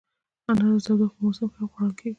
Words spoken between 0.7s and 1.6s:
د تودوخې په موسم کې